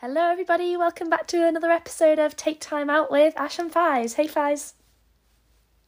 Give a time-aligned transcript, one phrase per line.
[0.00, 0.76] Hello, everybody.
[0.76, 4.14] Welcome back to another episode of Take Time Out with Ash and Faiz.
[4.14, 4.72] Hey, Faiz.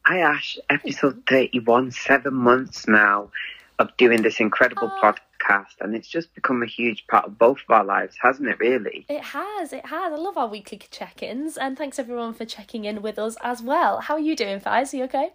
[0.05, 0.57] Hi, Ash.
[0.69, 3.31] Episode 31, seven months now
[3.79, 5.01] of doing this incredible Oh.
[5.01, 8.59] podcast, and it's just become a huge part of both of our lives, hasn't it,
[8.59, 9.05] really?
[9.09, 10.13] It has, it has.
[10.13, 13.61] I love our weekly check ins, and thanks everyone for checking in with us as
[13.63, 14.01] well.
[14.01, 14.93] How are you doing, Faiz?
[14.93, 15.33] Are you okay?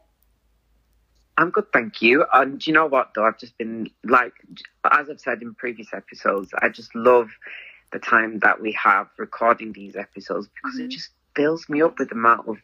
[1.36, 2.24] I'm good, thank you.
[2.32, 3.24] And do you know what, though?
[3.24, 4.32] I've just been, like,
[4.90, 7.28] as I've said in previous episodes, I just love
[7.92, 10.90] the time that we have recording these episodes because it mm-hmm.
[10.90, 12.56] just fills me up with the amount of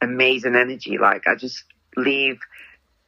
[0.00, 0.98] amazing energy.
[0.98, 1.64] Like, I just
[1.96, 2.40] leave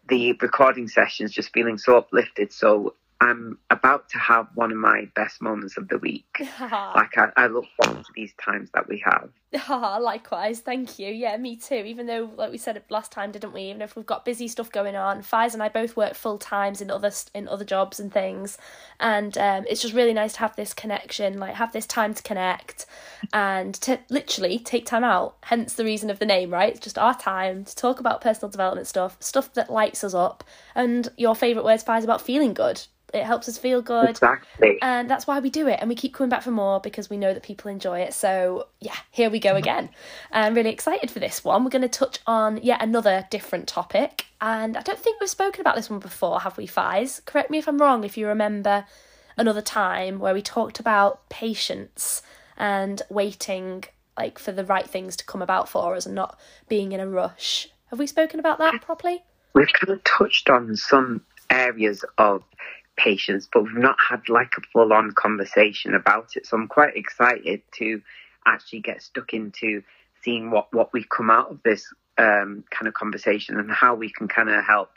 [0.09, 2.52] the recording sessions just feeling so uplifted.
[2.52, 6.42] So, I'm about to have one of my best moments of the week.
[6.60, 9.30] Like, I, I look forward to these times that we have.
[9.68, 11.08] Likewise, thank you.
[11.08, 11.74] Yeah, me too.
[11.74, 13.62] Even though, like we said last time, didn't we?
[13.62, 16.80] Even if we've got busy stuff going on, Faiz and I both work full times
[16.80, 18.58] in other in other jobs and things,
[18.98, 22.22] and um, it's just really nice to have this connection, like have this time to
[22.22, 22.86] connect,
[23.32, 25.36] and to literally take time out.
[25.42, 26.72] Hence the reason of the name, right?
[26.72, 30.44] It's just our time to talk about personal development stuff, stuff that lights us up,
[30.75, 32.82] and your favorite words, Faiz, about feeling good.
[33.12, 34.10] It helps us feel good.
[34.10, 34.78] Exactly.
[34.82, 35.78] and that's why we do it.
[35.80, 38.14] And we keep coming back for more because we know that people enjoy it.
[38.14, 39.58] So yeah here we go mm-hmm.
[39.58, 39.91] again.
[40.30, 41.64] I'm really excited for this one.
[41.64, 44.27] We're going to touch on yet another different topic.
[44.41, 47.24] And i don't think we've spoken about this one before have we Faiz?
[47.24, 48.84] correct me if i'm wrong if you remember
[49.36, 52.22] another time where we talked about patience
[52.56, 53.84] and waiting
[54.16, 56.38] like for the right things to come about for us and not
[56.69, 57.69] being in a rush.
[57.86, 59.22] Have we spoken about that properly?
[59.54, 62.42] We've kind of touched on some areas of
[63.03, 66.47] patience, but we've not had like a full on conversation about it.
[66.47, 68.00] So I'm quite excited to
[68.47, 69.83] actually get stuck into
[70.22, 74.11] seeing what, what we come out of this um, kind of conversation and how we
[74.11, 74.91] can kind of help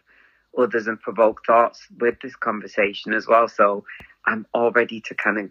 [0.58, 3.48] others and provoke thoughts with this conversation as well.
[3.48, 3.86] So
[4.26, 5.50] I'm all ready to kind of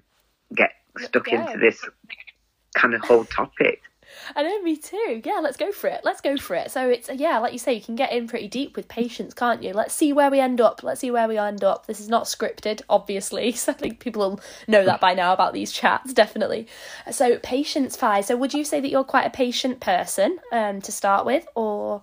[0.55, 1.84] get stuck into this
[2.74, 3.83] kind of whole topic.
[4.34, 5.22] I know, me too.
[5.24, 6.00] Yeah, let's go for it.
[6.04, 6.70] Let's go for it.
[6.70, 9.62] So it's yeah, like you say, you can get in pretty deep with patience, can't
[9.62, 9.72] you?
[9.72, 10.82] Let's see where we end up.
[10.82, 11.86] Let's see where we end up.
[11.86, 13.54] This is not scripted, obviously.
[13.64, 16.66] So I think people will know that by now about these chats, definitely.
[17.10, 18.20] So patience, Fi.
[18.20, 22.02] So would you say that you're quite a patient person, um, to start with, or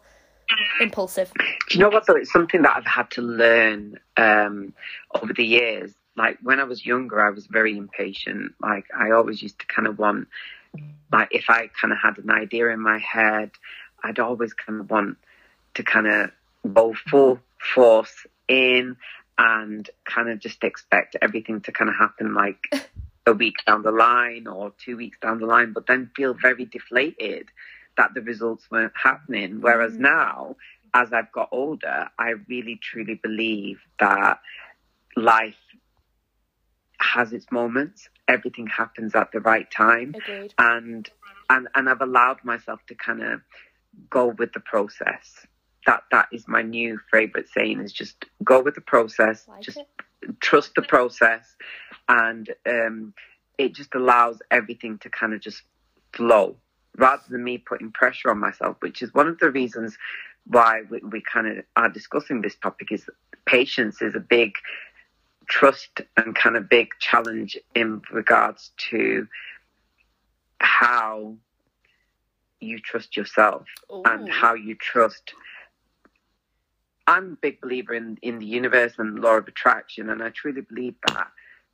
[0.79, 1.31] impulsive?
[1.35, 2.15] Do you know what though?
[2.15, 4.73] It's something that I've had to learn um,
[5.21, 5.93] over the years.
[6.15, 8.53] Like when I was younger, I was very impatient.
[8.61, 10.27] Like I always used to kind of want,
[11.11, 13.51] like if I kind of had an idea in my head,
[14.03, 15.17] I'd always kind of want
[15.75, 16.31] to kind of
[16.73, 17.39] go full
[17.73, 18.95] force in
[19.37, 22.67] and kind of just expect everything to kind of happen like
[23.25, 26.65] a week down the line or two weeks down the line, but then feel very
[26.65, 27.49] deflated
[27.97, 29.61] that the results weren't happening.
[29.61, 29.99] Whereas Mm.
[29.99, 30.55] now,
[30.93, 34.39] as I've got older, I really truly believe that
[35.15, 35.55] life
[37.01, 38.09] has its moments.
[38.27, 40.53] Everything happens at the right time, Agreed.
[40.57, 41.09] and
[41.49, 43.41] and and I've allowed myself to kind of
[44.09, 45.45] go with the process.
[45.85, 49.47] That that is my new favorite saying: is just go with the process.
[49.47, 50.39] Like just it.
[50.39, 51.55] trust the process,
[52.07, 53.13] and um,
[53.57, 55.63] it just allows everything to kind of just
[56.13, 56.55] flow
[56.97, 59.97] rather than me putting pressure on myself, which is one of the reasons
[60.45, 62.91] why we, we kind of are discussing this topic.
[62.91, 63.09] Is
[63.45, 64.53] patience is a big
[65.51, 69.27] trust and kind of big challenge in regards to
[70.59, 71.35] how
[72.61, 73.65] you trust yourself
[74.05, 75.33] and how you trust.
[77.05, 80.61] I'm a big believer in, in the universe and law of attraction, and I truly
[80.61, 81.27] believe that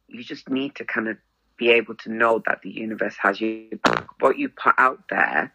[0.07, 1.17] you just need to kind of
[1.57, 4.07] be able to know that the universe has you back.
[4.19, 5.53] What you put out there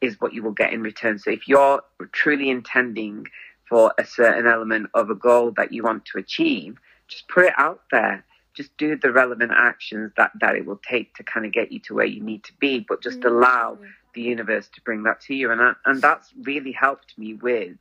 [0.00, 1.20] is what you will get in return.
[1.20, 1.80] So if you're
[2.10, 3.28] truly intending
[3.68, 6.76] for a certain element of a goal that you want to achieve,
[7.08, 8.24] just put it out there.
[8.54, 11.78] Just do the relevant actions that, that it will take to kind of get you
[11.80, 13.88] to where you need to be, but just allow Mm.
[14.14, 15.50] the universe to bring that to you.
[15.50, 17.76] And, I, and that's really helped me with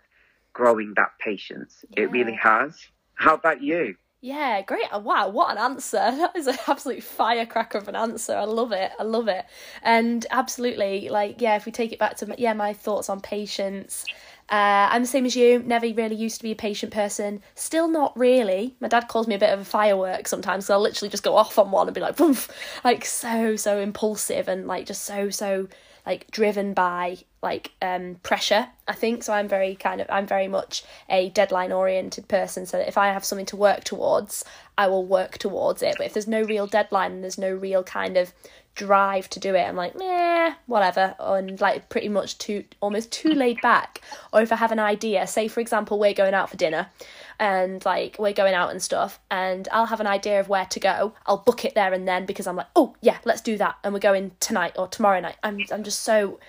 [0.54, 1.84] growing that patience.
[1.98, 2.80] It really has.
[3.16, 3.96] How about you?
[4.22, 4.86] Yeah, great.
[4.92, 5.98] Oh, Wow, what an answer.
[5.98, 8.36] That is an absolute firecracker of an answer.
[8.36, 8.92] I love it.
[9.00, 9.46] I love it.
[9.82, 14.06] And absolutely, like, yeah, if we take it back to, yeah, my thoughts on patience.
[14.52, 15.64] Uh, I'm the same as you.
[15.66, 17.42] Never really used to be a patient person.
[17.56, 18.76] Still not really.
[18.82, 20.66] My dad calls me a bit of a firework sometimes.
[20.66, 22.50] So I'll literally just go off on one and be like, Woof!
[22.84, 25.70] like so, so impulsive and like just so, so
[26.06, 30.48] like driven by like um pressure i think so i'm very kind of i'm very
[30.48, 34.44] much a deadline oriented person so that if i have something to work towards
[34.78, 38.18] i will work towards it but if there's no real deadline there's no real kind
[38.18, 38.34] of
[38.76, 43.30] drive to do it i'm like meh whatever and like pretty much too almost too
[43.30, 44.02] laid back
[44.32, 46.88] or if i have an idea say for example we're going out for dinner
[47.42, 50.80] and like we're going out and stuff and I'll have an idea of where to
[50.80, 51.16] go.
[51.26, 53.94] I'll book it there and then because I'm like, "Oh, yeah, let's do that." And
[53.94, 55.38] we're going tonight or tomorrow night.
[55.42, 56.40] I'm I'm just so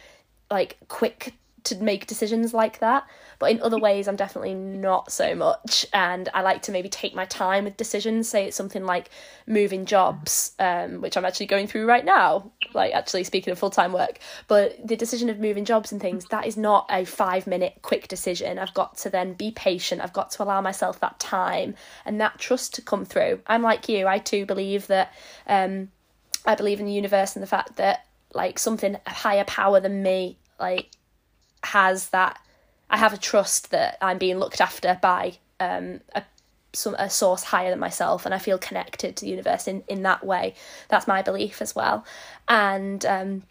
[0.51, 1.33] like quick
[1.65, 3.07] to make decisions like that.
[3.39, 5.87] But in other ways, I'm definitely not so much.
[5.93, 8.29] And I like to maybe take my time with decisions.
[8.29, 9.11] Say it's something like
[9.47, 12.53] moving jobs, um, which I'm actually going through right now.
[12.73, 14.19] Like, actually, speaking of full time work.
[14.49, 18.09] But the decision of moving jobs and things, that is not a five minute quick
[18.09, 18.59] decision.
[18.59, 20.01] I've got to then be patient.
[20.03, 21.75] I've got to allow myself that time
[22.05, 23.41] and that trust to come through.
[23.47, 24.07] I'm like you.
[24.07, 25.13] I too believe that.
[25.47, 25.91] Um,
[26.45, 28.05] I believe in the universe and the fact that
[28.35, 30.91] like something a higher power than me like
[31.65, 32.41] has that
[32.91, 36.23] I have a trust that I'm being looked after by um, a
[36.75, 40.03] some a source higher than myself, and I feel connected to the universe in in
[40.03, 40.55] that way.
[40.89, 42.05] That's my belief as well,
[42.49, 43.43] and um,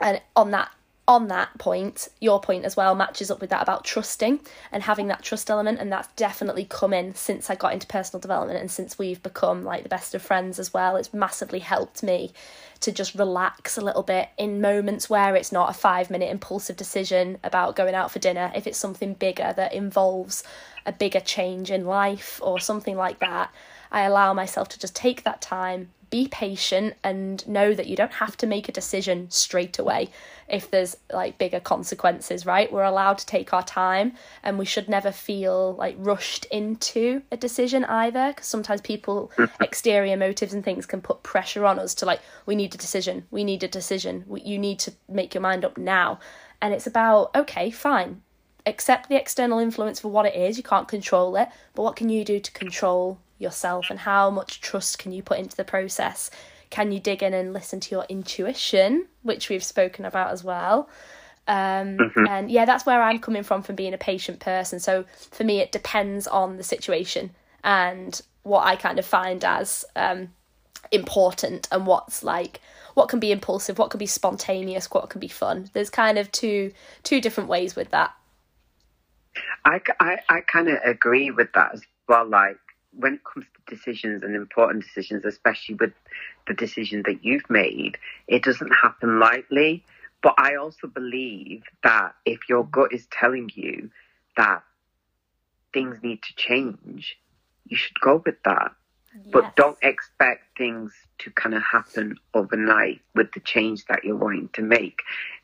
[0.00, 0.70] and on that
[1.10, 4.38] on that point, your point as well matches up with that about trusting
[4.70, 8.20] and having that trust element, and that's definitely come in since I got into personal
[8.20, 10.94] development and since we've become like the best of friends as well.
[10.94, 12.32] It's massively helped me
[12.78, 16.76] to just relax a little bit in moments where it's not a five minute impulsive
[16.76, 18.52] decision about going out for dinner.
[18.54, 20.44] If it's something bigger that involves
[20.86, 23.52] a bigger change in life or something like that,
[23.90, 28.12] I allow myself to just take that time, be patient and know that you don't
[28.12, 30.10] have to make a decision straight away
[30.50, 32.72] if there's like bigger consequences right?
[32.72, 34.12] We're allowed to take our time
[34.42, 39.62] and we should never feel like rushed into a decision either because sometimes people mm-hmm.
[39.62, 43.26] exterior motives and things can put pressure on us to like we need a decision
[43.30, 46.18] we need a decision you need to make your mind up now.
[46.62, 48.22] And it's about okay fine
[48.66, 52.08] accept the external influence for what it is you can't control it but what can
[52.10, 56.30] you do to control yourself and how much trust can you put into the process
[56.70, 60.88] can you dig in and listen to your intuition which we've spoken about as well.
[61.48, 62.26] Um, mm-hmm.
[62.28, 64.78] and yeah that's where i'm coming from from being a patient person.
[64.78, 67.30] So for me it depends on the situation
[67.64, 70.28] and what i kind of find as um,
[70.92, 72.60] important and what's like
[72.94, 75.70] what can be impulsive what can be spontaneous what can be fun.
[75.72, 76.72] There's kind of two
[77.02, 78.14] two different ways with that.
[79.64, 82.58] I, I, I kind of agree with that as well like
[82.98, 85.92] when it comes to decisions and important decisions, especially with
[86.46, 89.84] the decision that you've made, it doesn't happen lightly.
[90.22, 93.90] But I also believe that if your gut is telling you
[94.36, 94.62] that
[95.72, 97.18] things need to change,
[97.66, 98.72] you should go with that.
[99.14, 99.26] Yes.
[99.32, 104.50] But don't expect things to kind of happen overnight with the change that you're wanting
[104.52, 105.00] to make.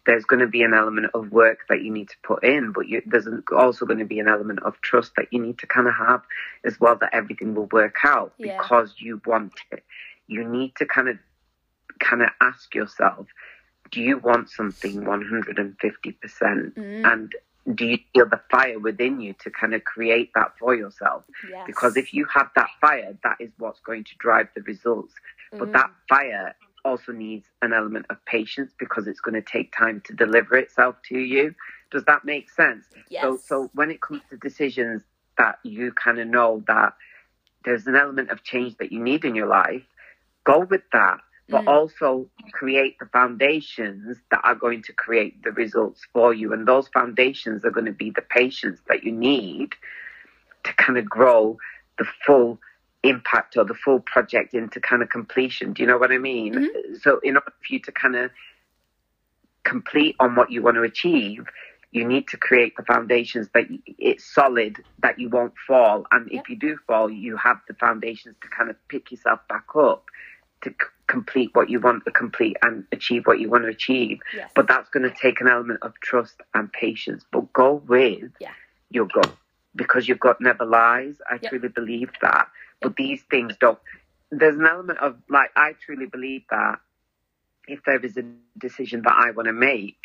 [0.06, 2.86] There's going to be an element of work that you need to put in, but
[2.86, 3.26] you, there's
[3.56, 6.22] also going to be an element of trust that you need to kind of have
[6.64, 8.56] as well that everything will work out yeah.
[8.56, 9.82] because you want it.
[10.28, 11.18] You need to kind of
[11.98, 13.26] kind of ask yourself,
[13.90, 15.74] do you want something 150%?
[16.74, 17.12] Mm.
[17.12, 17.32] And
[17.74, 21.24] do you feel the fire within you to kind of create that for yourself?
[21.50, 21.64] Yes.
[21.66, 25.12] Because if you have that fire, that is what's going to drive the results.
[25.52, 25.58] Mm.
[25.58, 26.54] But that fire
[26.84, 30.96] also needs an element of patience because it's going to take time to deliver itself
[31.08, 31.54] to you.
[31.90, 32.84] Does that make sense?
[33.10, 33.22] Yes.
[33.22, 35.02] So, so when it comes to decisions
[35.36, 36.94] that you kind of know that
[37.64, 39.82] there's an element of change that you need in your life,
[40.44, 41.18] go with that
[41.48, 41.68] but mm.
[41.68, 46.52] also create the foundations that are going to create the results for you.
[46.52, 49.74] And those foundations are going to be the patience that you need
[50.64, 51.58] to kind of grow
[51.98, 52.58] the full
[53.02, 55.72] impact or the full project into kind of completion.
[55.72, 56.54] Do you know what I mean?
[56.54, 56.94] Mm-hmm.
[57.00, 58.30] So, in order for you to kind of
[59.62, 61.46] complete on what you want to achieve,
[61.92, 66.06] you need to create the foundations that it's solid, that you won't fall.
[66.10, 69.64] And if you do fall, you have the foundations to kind of pick yourself back
[69.76, 70.04] up
[70.62, 70.74] to
[71.06, 74.20] complete what you want to complete and achieve what you want to achieve.
[74.34, 74.50] Yes.
[74.54, 77.24] But that's going to take an element of trust and patience.
[77.30, 78.52] But go with yeah.
[78.90, 79.34] your gut
[79.74, 81.16] because your gut never lies.
[81.30, 81.50] I yep.
[81.50, 82.48] truly believe that.
[82.80, 82.96] But yep.
[82.96, 83.78] these things don't.
[84.30, 86.80] There's an element of like I truly believe that
[87.68, 88.24] if there is a
[88.58, 89.98] decision that I want to make,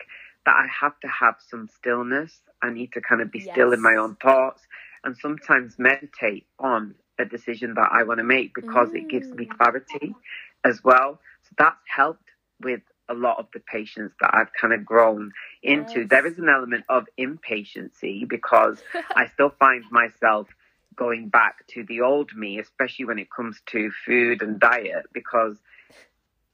[0.45, 2.39] that I have to have some stillness.
[2.61, 3.53] I need to kind of be yes.
[3.53, 4.61] still in my own thoughts
[5.03, 8.95] and sometimes meditate on a decision that I want to make because mm.
[8.95, 9.57] it gives me mm.
[9.57, 10.15] clarity
[10.63, 11.19] as well.
[11.43, 12.29] So that's helped
[12.61, 16.01] with a lot of the patients that I've kind of grown into.
[16.01, 16.09] Yes.
[16.09, 18.81] There is an element of impatience because
[19.15, 20.47] I still find myself
[20.95, 25.57] going back to the old me, especially when it comes to food and diet, because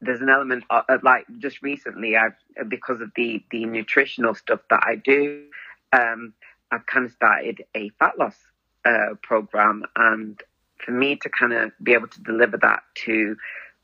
[0.01, 4.61] there's an element of, of like just recently I've because of the the nutritional stuff
[4.69, 5.45] that I do,
[5.91, 6.33] um,
[6.71, 8.35] I've kind of started a fat loss
[8.85, 10.41] uh, program, and
[10.77, 13.35] for me to kind of be able to deliver that to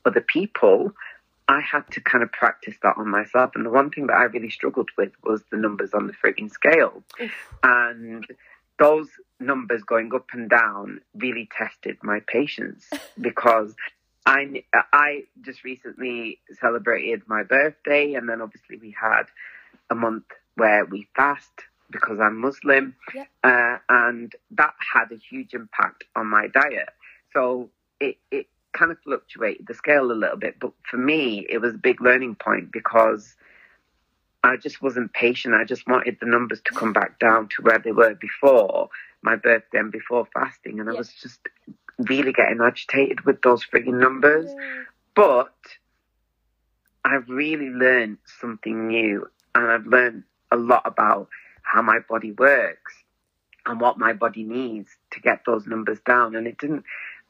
[0.04, 0.92] other people,
[1.48, 3.52] I had to kind of practice that on myself.
[3.54, 6.50] And the one thing that I really struggled with was the numbers on the frigging
[6.50, 7.02] scale.
[7.62, 8.26] and
[8.78, 9.08] those
[9.38, 12.88] numbers going up and down really tested my patience
[13.20, 13.74] because
[14.26, 19.24] I I just recently celebrated my birthday, and then obviously we had
[19.90, 20.24] a month
[20.56, 21.52] where we fast
[21.90, 22.96] because I'm Muslim,
[23.44, 26.88] uh, and that had a huge impact on my diet.
[27.34, 27.68] So
[28.00, 31.74] it it kind of fluctuated the scale a little bit, but for me, it was
[31.74, 33.34] a big learning point because
[34.42, 35.54] I just wasn't patient.
[35.54, 38.90] I just wanted the numbers to come back down to where they were before
[39.22, 41.40] my birthday and before fasting, and I was just
[41.98, 44.50] really getting agitated with those frigging numbers.
[45.14, 45.54] But
[47.04, 51.28] I've really learned something new, and I've learned a lot about
[51.62, 52.92] how my body works
[53.66, 56.36] and what my body needs to get those numbers down.
[56.36, 56.84] And it didn't,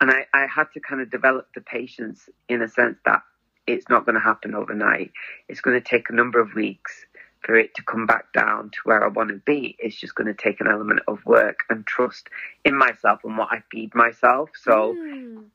[0.04, 3.22] and I, I had to kind of develop the patience in a sense that
[3.66, 5.12] it's not going to happen overnight.
[5.48, 7.06] It's going to take a number of weeks
[7.40, 9.76] for it to come back down to where I want to be.
[9.78, 12.28] It's just going to take an element of work and trust
[12.66, 14.50] in myself and what I feed myself.
[14.62, 15.46] So Mm.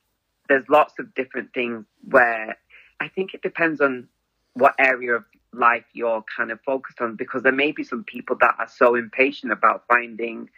[0.49, 2.57] there's lots of different things where
[2.99, 4.07] I think it depends on
[4.55, 8.35] what area of life you're kind of focused on because there may be some people
[8.41, 10.49] that are so impatient about finding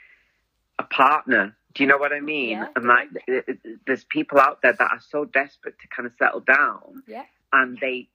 [0.82, 1.56] a partner.
[1.74, 2.50] Do you know what I mean?
[2.58, 6.06] Yeah, and like, th- th- there's people out there that are so desperate to kind
[6.06, 7.24] of settle down Yeah.
[7.54, 8.10] and they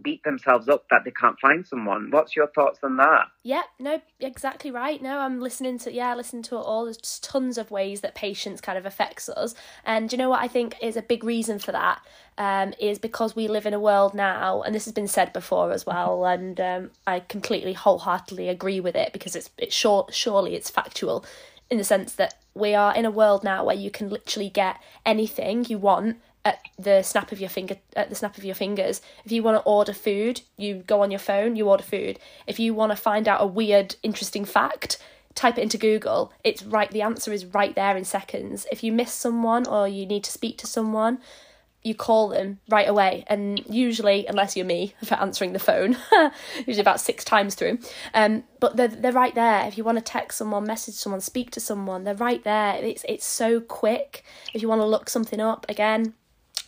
[0.00, 2.10] beat themselves up that they can't find someone.
[2.10, 3.26] What's your thoughts on that?
[3.42, 5.02] Yeah, no, exactly right.
[5.02, 6.84] No, I'm listening to yeah, listen to it all.
[6.84, 10.30] There's just tons of ways that patience kind of affects us, and do you know
[10.30, 12.00] what I think is a big reason for that
[12.38, 15.72] um, is because we live in a world now, and this has been said before
[15.72, 20.54] as well, and um, I completely wholeheartedly agree with it because it's it's sure surely
[20.54, 21.24] it's factual,
[21.70, 24.76] in the sense that we are in a world now where you can literally get
[25.04, 29.00] anything you want at the snap of your finger at the snap of your fingers.
[29.24, 32.18] If you want to order food you go on your phone you order food.
[32.46, 34.98] If you want to find out a weird interesting fact
[35.34, 36.32] type it into google.
[36.42, 38.66] It's right the answer is right there in seconds.
[38.72, 41.18] If you miss someone or you need to speak to someone
[41.82, 45.96] you call them right away and usually unless you're me for answering the phone
[46.66, 47.78] usually about six times through
[48.14, 51.50] um but they're, they're right there if you want to text someone message someone speak
[51.50, 55.40] to someone they're right there it's it's so quick if you want to look something
[55.40, 56.14] up again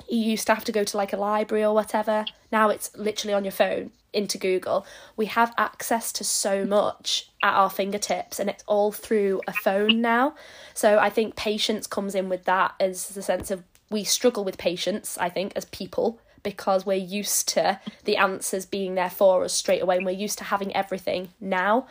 [0.08, 2.24] you used to have to go to like a library or whatever.
[2.50, 4.84] Now it's literally on your phone into Google.
[5.16, 10.00] We have access to so much at our fingertips and it's all through a phone
[10.00, 10.34] now.
[10.74, 14.59] So I think patience comes in with that as the sense of we struggle with
[14.59, 19.52] patience, I think, as people because we're used to the answers being there for us
[19.52, 21.87] straight away and we're used to having everything now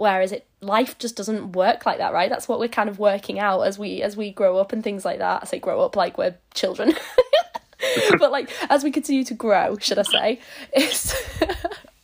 [0.00, 2.30] whereas it life just doesn't work like that right?
[2.30, 5.04] That's what we're kind of working out as we as we grow up and things
[5.04, 5.42] like that.
[5.42, 6.94] I say grow up like we're children.
[8.18, 10.40] But like as we continue to grow should i say
[10.70, 11.14] it's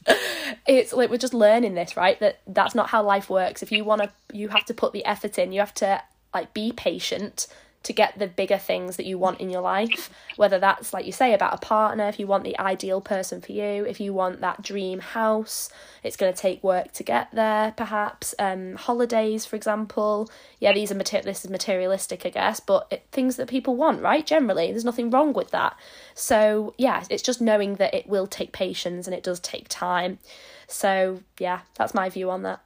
[0.67, 2.19] it's like we're just learning this right?
[2.21, 3.62] That that's not how life works.
[3.62, 5.53] If you want to you have to put the effort in.
[5.53, 6.03] You have to
[6.35, 7.47] like be patient
[7.87, 10.11] to get the bigger things that you want in your life.
[10.35, 13.52] Whether that's like you say about a partner if you want the ideal person for
[13.52, 15.71] you if you want that dream house
[16.02, 18.35] it's going to take work to get there perhaps.
[18.40, 20.28] Um holidays for example.
[20.59, 24.02] Yeah these are mater- this is materialistic i guess but it, things that people want
[24.02, 24.73] right generally.
[24.73, 25.76] There's nothing wrong with that.
[26.14, 30.19] So yeah it's just knowing that it will take patience and it does take time.
[30.66, 32.61] So yeah that's my view on that.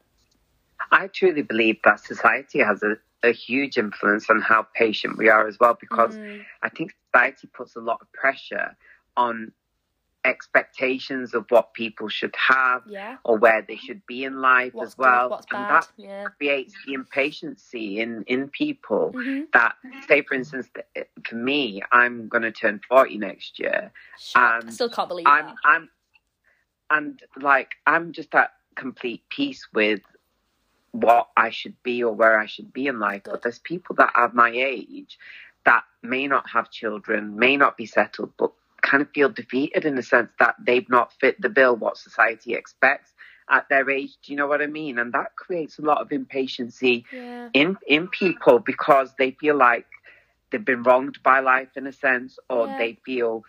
[0.91, 5.47] I truly believe that society has a, a huge influence on how patient we are
[5.47, 6.45] as well, because Mm.
[6.63, 8.77] I think society puts a lot of pressure
[9.17, 9.53] on
[10.25, 14.93] expectations of what people should have yeah or where they should be in life what's
[14.93, 15.29] as well.
[15.29, 19.75] good and that yeah creates the impatience in, in people hmm that,
[20.09, 20.69] say, for instance,
[21.27, 23.93] for me, I'm going to turn 40 next year.
[24.35, 25.89] I Um, still can't believe I'm, that I'm,
[26.91, 30.01] and like, I'm just at complete peace with
[30.93, 33.23] what I should be or where I should be in life.
[33.25, 33.33] Good.
[33.33, 35.19] But there's people that are my age
[35.65, 39.95] that may not have children, may not be settled, but kind of feel defeated in
[39.95, 43.13] the sense that they've not fit the bill what society expects
[43.51, 44.11] at their age.
[44.23, 44.99] Do you know what I mean?
[44.99, 49.87] And that creates a lot of impatience yeah in in people because they feel like
[50.51, 52.75] they've been wronged by life in a sense, or Yeah.
[52.79, 53.45] they feel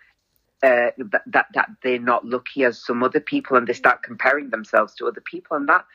[0.64, 4.50] uh, that, that that they're not lucky as some other people, and they start comparing
[4.50, 5.86] themselves to other people, and that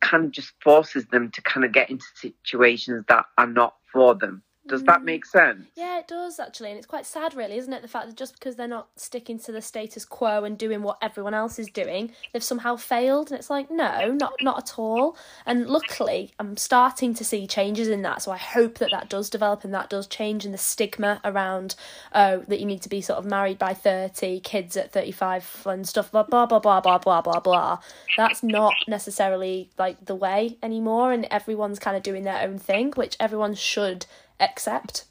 [0.00, 4.14] kind of just forces them to kind of get into situations that are not for
[4.14, 4.42] them.
[4.70, 5.66] Does that make sense?
[5.76, 7.82] Yeah, it does actually, and it's quite sad, really, isn't it?
[7.82, 10.98] The fact that just because they're not sticking to the status quo and doing what
[11.02, 13.30] everyone else is doing, they've somehow failed.
[13.30, 15.16] And it's like, no, not not at all.
[15.44, 18.22] And luckily, I'm starting to see changes in that.
[18.22, 20.44] So I hope that that does develop and that does change.
[20.44, 21.74] And the stigma around
[22.14, 25.62] oh that you need to be sort of married by thirty, kids at thirty five,
[25.66, 27.78] and stuff blah blah blah blah blah blah blah blah.
[28.16, 32.92] That's not necessarily like the way anymore, and everyone's kind of doing their own thing,
[32.92, 34.06] which everyone should
[34.40, 35.04] accept.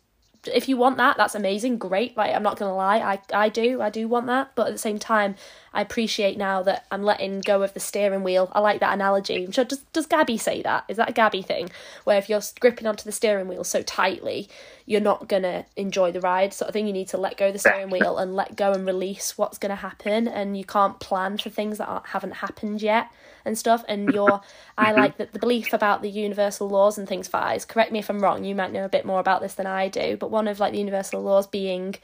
[0.54, 3.82] If you want that that's amazing great like i'm not gonna lie i i do
[3.82, 5.36] i do want that but at the same time
[5.74, 8.50] i appreciate now that i'm letting go of the steering wheel.
[8.54, 9.44] I like that analogy.
[9.44, 10.86] I'm sure does, does gabby say that?
[10.88, 11.70] Is that a gabby thing?
[12.06, 14.48] Where if you're gripping onto the steering wheel so tightly
[14.86, 16.88] you're not gonna enjoy the ride sort of thing.
[16.88, 19.58] You need to let go of the steering wheel and let go and release what's
[19.58, 23.12] gonna happen and you can't plan for things that haven't happened yet
[23.50, 24.40] and stuff and you're
[24.78, 28.10] i like that the belief about the universal laws and things fires correct me if
[28.10, 30.48] i'm wrong you might know a bit more about this than i do but one
[30.48, 31.96] of like the universal laws being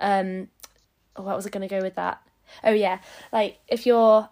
[0.00, 0.48] um
[1.16, 2.20] oh, what was i going to go with that
[2.64, 2.98] oh yeah
[3.32, 4.28] like if you're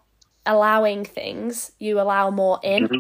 [0.47, 2.99] allowing things you allow more in Mm-hmm.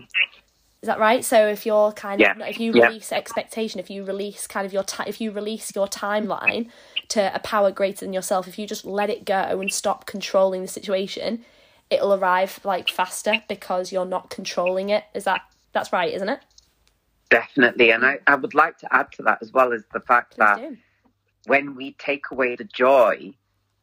[0.83, 2.33] is that right so if you're kind Yeah.
[2.33, 2.87] of if you Yeah.
[2.87, 6.69] release expectation if you release kind of your ti if you release your timeline
[7.09, 10.63] to a power greater than yourself if you just let it go and stop controlling
[10.63, 11.45] the situation
[11.93, 16.41] it'll arrive like faster because you're not controlling it is that that's right isn't it
[17.31, 17.93] Definitely.
[17.93, 20.39] And I, I would like to add to that as well as the fact Please
[20.41, 20.77] that do.
[21.47, 23.33] when we take away the joy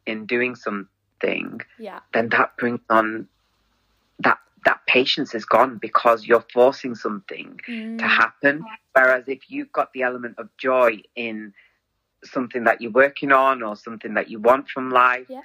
[0.06, 3.26] in doing something, yeah then that brings on
[4.20, 7.98] that that patience is gone because you're forcing something Mm.
[7.98, 8.64] to happen.
[8.94, 11.52] Whereas if you've got the element of joy in
[12.22, 15.40] something that you're working on or something that you want from life, Yeah.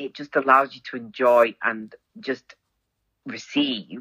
[0.00, 2.54] It just allows you to enjoy and just
[3.26, 4.00] receive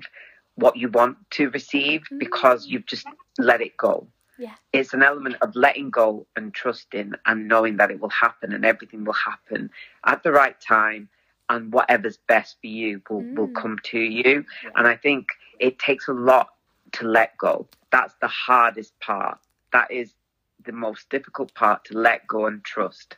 [0.55, 3.05] what you want to receive because you've just
[3.37, 4.07] let it go.
[4.37, 4.53] Yeah.
[4.71, 8.65] It's an element of letting go and trusting and knowing that it will happen and
[8.65, 9.69] everything will happen
[10.05, 11.09] at the right time
[11.49, 13.55] and whatever's best for you will, will Mm.
[13.55, 14.45] come to you.
[14.75, 15.27] And I think
[15.59, 16.49] it takes a lot
[16.93, 17.67] to let go.
[17.91, 19.39] That's the hardest part.
[19.73, 20.13] That is
[20.63, 23.17] the most difficult part to let go and trust.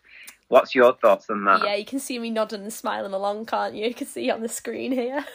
[0.52, 1.64] What's your thoughts on that?
[1.64, 3.88] Yeah, you can see me nodding and smiling along, can't you?
[3.88, 5.26] You can see on the screen here.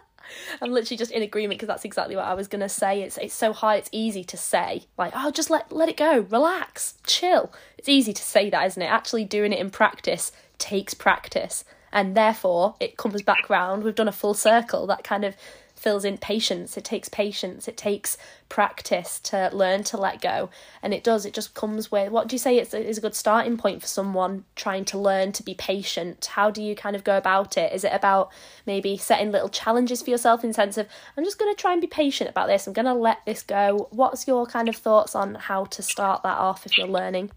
[0.62, 3.02] I'm literally just in agreement because that's exactly what I was gonna say.
[3.02, 3.80] It's it's so hard.
[3.80, 7.52] It's easy to say like, oh, just let let it go, relax, chill.
[7.78, 8.86] It's easy to say that, isn't it?
[8.86, 13.82] Actually, doing it in practice takes practice, and therefore it comes back round.
[13.82, 14.86] We've done a full circle.
[14.86, 15.34] That kind of
[15.80, 16.76] fills in patience.
[16.76, 17.66] It takes patience.
[17.66, 18.18] It takes
[18.50, 20.50] practice to learn to let go,
[20.82, 21.24] and it does.
[21.24, 22.58] It just comes with what do you say?
[22.58, 26.24] It's a, is a good starting point for someone trying to learn to be patient.
[26.26, 27.72] How do you kind of go about it?
[27.72, 28.30] Is it about
[28.66, 31.80] maybe setting little challenges for yourself in sense of I'm just going to try and
[31.80, 32.66] be patient about this.
[32.66, 33.88] I'm going to let this go.
[33.90, 37.30] What's your kind of thoughts on how to start that off if you're learning?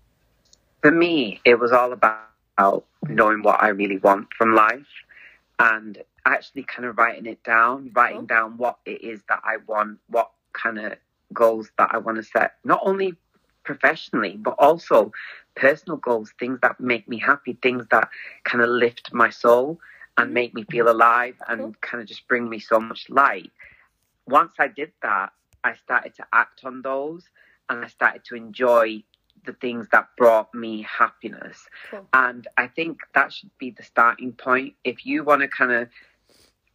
[0.81, 2.19] For me, it was all about
[3.07, 4.85] knowing what I really want from life
[5.59, 8.27] and actually kind of writing it down, writing Cool.
[8.27, 10.93] down what it is that I want, what kind of
[11.33, 13.15] goals that I want to set, not only
[13.63, 15.11] professionally, but also
[15.55, 18.09] personal goals, things that make me happy, things that
[18.43, 19.79] kind of lift my soul
[20.17, 20.33] and mm-hmm.
[20.33, 21.75] make me feel alive and Cool.
[21.81, 23.51] kind of just bring me so much light.
[24.27, 25.31] Once I did that,
[25.63, 27.23] I started to act on those
[27.69, 29.03] and I started to enjoy
[29.45, 31.67] the things that brought me happiness.
[31.89, 32.07] Cool.
[32.13, 34.75] And I think that should be the starting point.
[34.83, 35.89] If you want to kind of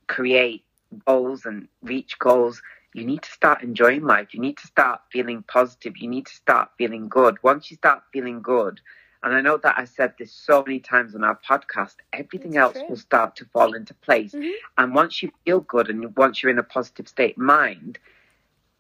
[0.09, 0.65] create
[1.07, 2.63] goals and reach goals,
[2.95, 4.35] you need to start enjoying life.
[4.35, 5.97] You need to start feeling positive.
[5.97, 7.37] You need to start feeling good.
[7.43, 8.81] Once you start feeling good,
[9.23, 12.59] and I know that I said this so many times on our podcast, everything It's
[12.59, 12.89] else true.
[12.89, 14.33] will start to fall into place.
[14.35, 14.53] Mhm.
[14.79, 17.99] And once you feel good and once you're in a positive state of mind,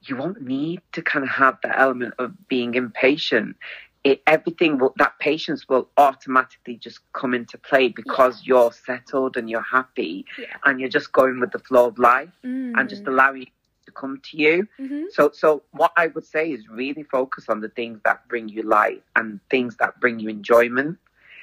[0.02, 3.56] you won't need to kind of have that element of being impatient.
[4.04, 9.50] It, everything will, that patience will automatically just come into play because you're settled and
[9.50, 10.46] you're happy Yeah.
[10.64, 12.78] and you're just going with the flow of life Mm.
[12.78, 13.48] and just allowing it
[13.86, 14.68] to come to you.
[14.76, 18.48] hmm So, so what I would say is really focus on the things that bring
[18.48, 20.98] you light and things that bring you enjoyment.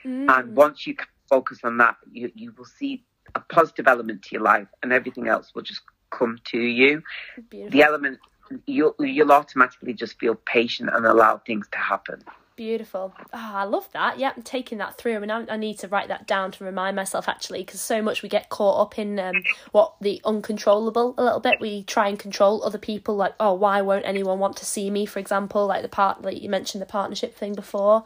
[0.06, 0.30] Mm.
[0.30, 0.96] And once you
[1.30, 5.28] focus on that, you, you will see a positive element to your life, and everything
[5.28, 7.02] else will just come to you.
[7.50, 7.72] Beautiful.
[7.72, 8.20] The element
[8.68, 12.24] you'll you'll automatically just feel patient and allow things to happen.
[12.56, 13.13] Beautiful.
[13.34, 14.18] Oh, I love that.
[14.18, 15.18] Yeah, I'm taking that through.
[15.18, 18.02] I mean, I, I need to write that down to remind myself actually, because so
[18.02, 21.60] much we get caught up in um, what the uncontrollable a little bit.
[21.60, 25.06] We try and control other people, like, oh, why won't anyone want to see me,
[25.06, 28.06] for example, like the part, like you mentioned the partnership thing before.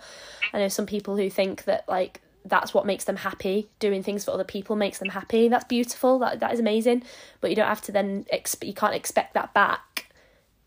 [0.52, 3.70] I know some people who think that, like, that's what makes them happy.
[3.80, 5.50] Doing things for other people makes them happy.
[5.50, 6.18] That's beautiful.
[6.20, 7.04] That that is amazing.
[7.42, 8.26] But you don't have to then.
[8.34, 9.82] Exp- you can't expect that back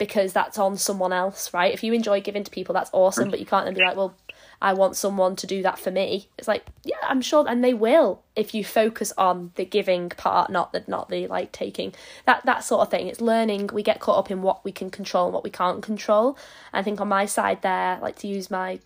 [0.02, 1.72] because that's on someone else, right?
[1.72, 4.16] If you enjoy giving to people, that's awesome, but you can't then be like, well,
[4.60, 6.28] I want someone to do that for me.
[6.36, 10.50] It's like, yeah, I'm sure, and they will if you focus on the giving part,
[10.50, 11.94] not the not the like taking
[12.26, 13.06] that that sort of thing.
[13.06, 13.70] It's learning.
[13.72, 16.36] We get caught up in what we can control and what we can't control.
[16.72, 18.80] I think on my side there, like to use my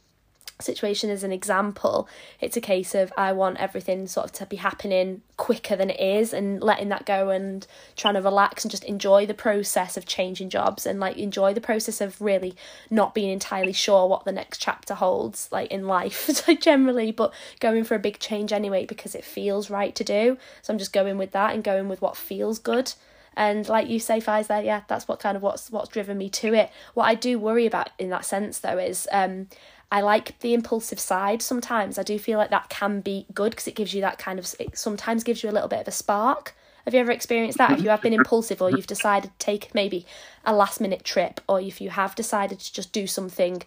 [0.59, 2.09] situation as an example,
[2.40, 6.01] it's a case of I want everything sort of to be happening quicker than it
[6.01, 10.07] is and letting that go and trying to relax and just enjoy the process of
[10.07, 12.55] changing jobs and like enjoy the process of really
[12.90, 17.85] not being entirely sure what the next chapter holds like in life generally but going
[17.85, 20.38] for a big change anyway because it feels right to do.
[20.62, 22.95] So I'm just going with that and going with what feels good.
[23.38, 26.31] And like you say Faiz there yeah that's what kind of what's what's driven me
[26.31, 26.71] to it.
[26.95, 29.49] What I do worry about in that sense though is um
[29.90, 31.99] I like the impulsive side sometimes.
[31.99, 34.53] I do feel like that can be good because it gives you that kind of,
[34.59, 36.55] it sometimes gives you a little bit of a spark.
[36.85, 37.72] Have you ever experienced that?
[37.72, 40.07] If you have been impulsive or you've decided to take maybe
[40.44, 43.62] a last minute trip, or if you have decided to just do something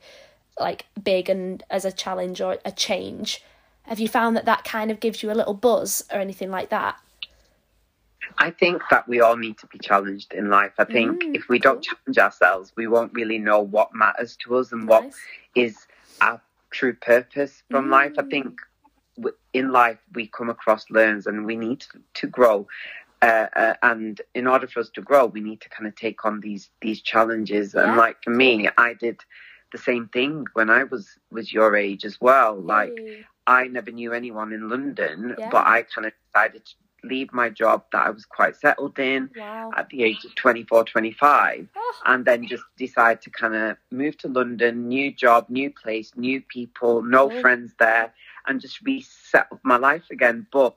[0.58, 3.44] like big and as a challenge or a change,
[3.84, 6.70] have you found that that kind of gives you a little buzz or anything like
[6.70, 6.96] that?
[8.38, 10.72] I think that we all need to be challenged in life.
[10.78, 14.58] I think mm, if we don't challenge ourselves, we won't really know what matters to
[14.58, 14.90] us and nice.
[14.90, 15.14] what
[15.56, 15.88] is
[16.22, 17.92] our true purpose from mm.
[17.92, 18.14] life.
[18.18, 18.60] I think
[19.54, 22.68] in life we come across learns and we need to grow.
[23.22, 26.24] Uh, uh, and in order for us to grow, we need to kind of take
[26.26, 27.74] on these these challenges.
[27.74, 27.84] Yeah.
[27.84, 29.20] And like for me, I did
[29.72, 32.56] the same thing when I was was your age as well.
[32.56, 32.94] Like
[33.46, 35.50] I never knew anyone in London, yeah.
[35.50, 39.30] but I kind of decided to leave my job that I was quite settled in
[39.36, 39.72] wow.
[39.76, 41.96] at the age of 24, 25, oh.
[42.06, 46.42] and then just decide to kind of move to London, new job, new place, new
[46.42, 48.14] people, no friends there,
[48.48, 50.48] and just reset my life again.
[50.52, 50.74] But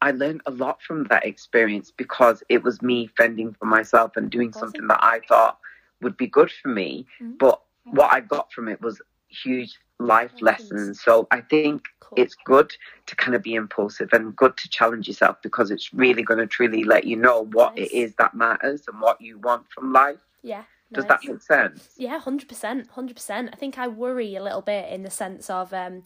[0.00, 4.30] I learned a lot from that experience because it was me fending for myself and
[4.30, 5.58] doing something that I thought
[6.02, 7.06] would be good for me.
[7.20, 7.36] Mm-hmm.
[7.38, 11.02] But what I got from it was huge life lessons.
[11.02, 12.18] So I think cool.
[12.18, 12.74] it's good
[13.06, 16.46] to kind of be impulsive and good to challenge yourself because it's really going to
[16.46, 17.88] truly let you know what nice.
[17.88, 20.18] it is that matters and what you want from life.
[20.42, 20.64] Yeah.
[20.92, 21.20] Does nice.
[21.20, 21.88] that make sense?
[21.96, 23.50] Yeah, hundred percent, hundred percent.
[23.52, 26.04] I think I worry a little bit in the sense of um,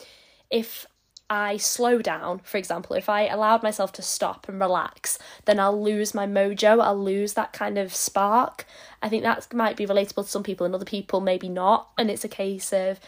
[0.50, 0.87] if
[1.30, 5.80] I slow down, for example, if I allowed myself to stop and relax, then I'll
[5.80, 6.82] lose my mojo.
[6.82, 8.66] I'll lose that kind of spark.
[9.00, 11.88] I think that might be relatable to some people and other people maybe not.
[11.96, 12.98] And it's a case of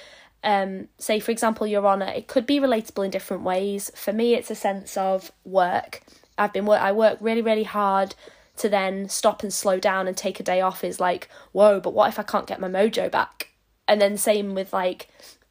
[0.44, 4.34] um, say for example your honour, it could be relatable in different ways for me
[4.34, 6.02] it's a sense of work
[6.36, 8.14] i've been work i work really really hard
[8.56, 11.94] to then stop and slow down and take a day off is like whoa but
[11.94, 13.50] what if i can't get my mojo back
[13.86, 15.08] and then same with like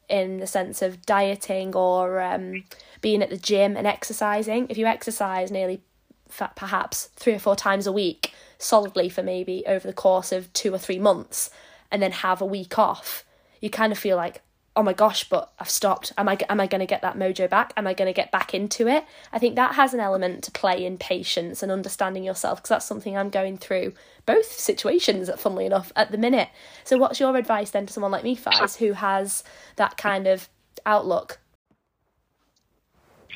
[0.08, 2.64] in the sense of dieting or um,
[3.00, 4.66] being at the gym and exercising.
[4.68, 5.82] If you exercise nearly
[6.56, 10.72] perhaps three or four times a week solidly for maybe over the course of two
[10.72, 11.50] or three months
[11.90, 13.24] and then have a week off
[13.62, 14.42] you kind of feel like
[14.74, 16.12] oh my gosh, but I've stopped.
[16.16, 17.72] Am I am I going to get that mojo back?
[17.76, 19.04] Am I going to get back into it?
[19.32, 22.86] I think that has an element to play in patience and understanding yourself because that's
[22.86, 23.92] something I'm going through
[24.24, 26.48] both situations, funnily enough, at the minute.
[26.84, 29.44] So, what's your advice then to someone like me, Faiz, who has
[29.76, 30.48] that kind of
[30.86, 31.38] outlook?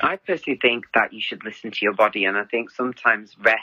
[0.01, 3.61] I personally think that you should listen to your body, and I think sometimes rest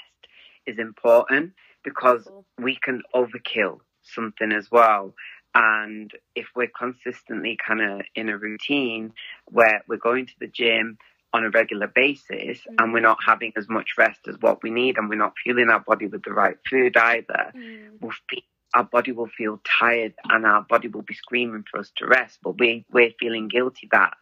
[0.67, 1.53] is important
[1.85, 2.27] because
[2.59, 5.15] we can overkill something as well.
[5.55, 9.13] And if we're consistently kind of in a routine
[9.47, 10.99] where we're going to the gym
[11.33, 12.75] on a regular basis mm.
[12.79, 15.69] and we're not having as much rest as what we need and we're not fueling
[15.69, 17.89] our body with the right food either, mm.
[18.01, 18.41] we'll feel,
[18.75, 22.39] our body will feel tired and our body will be screaming for us to rest.
[22.43, 24.15] But we, we're feeling guilty that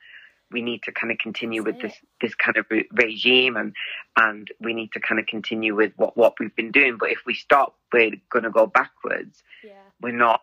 [0.51, 1.89] we need to kind of continue That's with it.
[1.89, 3.75] this this kind of re- regime and
[4.17, 7.21] and we need to kind of continue with what what we've been doing but if
[7.25, 9.73] we stop we're going to go backwards yeah.
[10.03, 10.43] we're not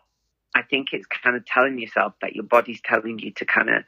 [0.54, 3.84] I think it's kind of telling yourself that your body's telling you to kind of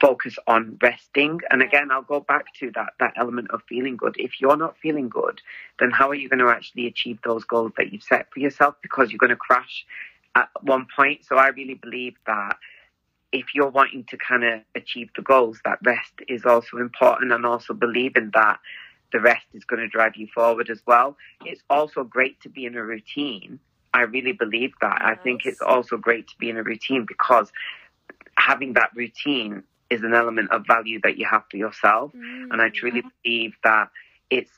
[0.00, 1.40] focus on resting.
[1.50, 4.14] And again, I'll go back to that that element of feeling good.
[4.18, 5.40] If you're not feeling good,
[5.78, 8.76] then how are you going to actually achieve those goals that you've set for yourself?
[8.82, 9.84] Because you're going to crash
[10.34, 11.24] at one point.
[11.24, 12.56] So I really believe that
[13.32, 17.44] if you're wanting to kind of achieve the goals, that rest is also important, and
[17.44, 18.60] also believing that
[19.12, 21.16] the rest is going to drive you forward as well.
[21.44, 23.60] It's also great to be in a routine
[23.94, 24.98] I really believe that.
[25.00, 25.10] Yes.
[25.10, 27.50] I think it's also great to be in a routine because
[28.36, 32.12] having that routine is an element of value that you have for yourself.
[32.12, 32.48] Mm.
[32.50, 33.90] And I truly believe that
[34.28, 34.50] it's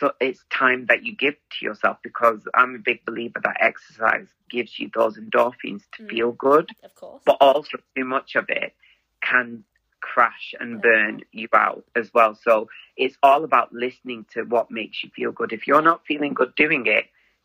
[0.00, 4.26] so it's time that you give to yourself because I'm a big believer that exercise
[4.50, 6.10] gives you those endorphins to mm.
[6.10, 6.68] feel good.
[6.82, 7.22] Of course.
[7.24, 8.74] But also too much of it
[9.22, 9.62] can
[10.00, 12.34] crash and burn you out as well.
[12.34, 15.52] So it's all about listening to what makes you feel good.
[15.52, 17.04] If you're not feeling good doing it,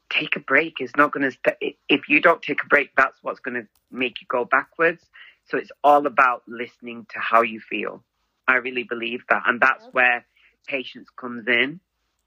[0.09, 1.31] take a break is not going to.
[1.31, 5.03] St- if you don't take a break, that's what's going to make you go backwards.
[5.45, 8.03] So it's all about listening to how you feel.
[8.47, 10.25] I really believe that, and that's where
[10.67, 11.79] patience comes in.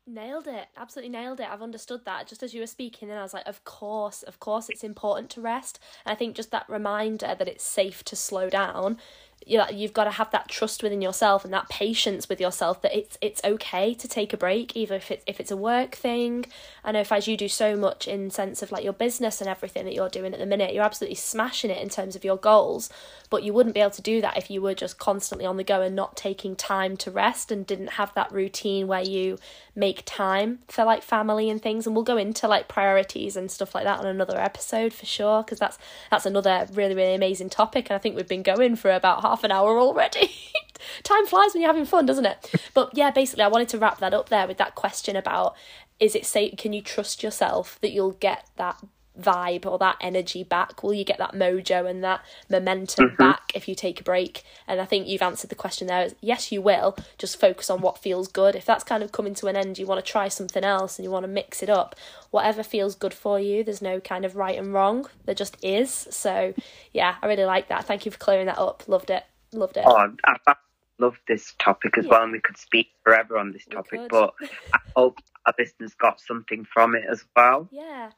[0.06, 0.66] Nailed it.
[0.76, 1.46] Absolutely nailed it.
[1.48, 2.26] I've understood that.
[2.26, 5.30] Just as you were speaking, and I was like, of course, of course, it's important
[5.30, 5.78] to rest.
[6.04, 8.98] And I think just that reminder that it's safe to slow down
[9.46, 13.16] you've got to have that trust within yourself and that patience with yourself that it's
[13.20, 16.44] it's okay to take a break, even if it's if it's a work thing.
[16.84, 19.48] I know if as you do so much in sense of like your business and
[19.48, 22.36] everything that you're doing at the minute, you're absolutely smashing it in terms of your
[22.36, 22.90] goals.
[23.30, 25.64] But you wouldn't be able to do that if you were just constantly on the
[25.64, 29.38] go and not taking time to rest and didn't have that routine where you
[29.74, 31.86] make time for like family and things.
[31.86, 35.42] And we'll go into like priorities and stuff like that on another episode for sure,
[35.42, 35.78] because that's
[36.10, 37.88] that's another really really amazing topic.
[37.88, 40.32] And I think we've been going for about half an hour already.
[41.02, 42.54] Time flies when you're having fun, doesn't it?
[42.74, 45.54] But yeah, basically, I wanted to wrap that up there with that question about
[45.98, 46.56] is it safe?
[46.56, 48.82] Can you trust yourself that you'll get that
[49.20, 50.82] vibe or that energy back?
[50.82, 53.16] Will you get that mojo and that momentum mm-hmm.
[53.16, 54.42] back if you take a break?
[54.66, 56.10] And I think you've answered the question there.
[56.20, 56.96] Yes, you will.
[57.18, 58.54] Just focus on what feels good.
[58.54, 61.04] If that's kind of coming to an end, you want to try something else and
[61.04, 61.94] you want to mix it up.
[62.30, 63.64] Whatever feels good for you.
[63.64, 65.06] There's no kind of right and wrong.
[65.24, 66.08] There just is.
[66.10, 66.54] So
[66.92, 67.84] yeah, I really like that.
[67.84, 68.84] Thank you for clearing that up.
[68.86, 69.24] Loved it.
[69.52, 69.84] Loved it.
[69.86, 70.54] Oh, I
[71.00, 72.10] love this topic as yeah.
[72.10, 74.08] well, and we could speak forever on this topic.
[74.08, 74.32] But
[74.72, 77.68] I hope our listeners got something from it as well.
[77.72, 78.10] Yeah,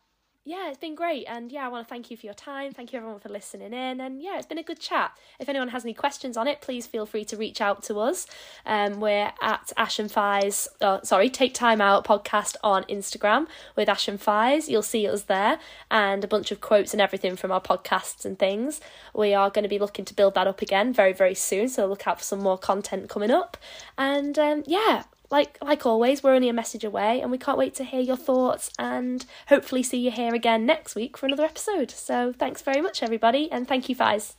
[0.44, 1.24] yeah, it's been great.
[1.28, 2.72] And yeah, I want to thank you for your time.
[2.72, 4.00] Thank you everyone for listening in.
[4.00, 5.16] And yeah, it's been a good chat.
[5.38, 8.26] If anyone has any questions on it, please feel free to reach out to us.
[8.66, 13.88] Um, we're at Ash and Faiz, oh, sorry, Take Time Out podcast on Instagram with
[13.88, 14.68] Ash and Faiz.
[14.68, 15.60] You'll see us there
[15.92, 18.80] and a bunch of quotes and everything from our podcasts and things.
[19.14, 21.68] We are going to be looking to build that up again very, very soon.
[21.68, 23.56] So look out for some more content coming up.
[23.96, 27.74] And um, yeah, like like always, we're only a message away, and we can't wait
[27.76, 31.90] to hear your thoughts and hopefully see you here again next week for another episode.
[31.90, 34.34] So thanks very much, everybody, and thank you, Faiz.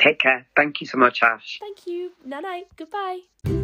[0.00, 0.46] Take care.
[0.56, 1.58] Thank you so much, Ash.
[1.60, 2.12] Thank you.
[2.24, 2.66] Night night.
[2.76, 3.63] Goodbye.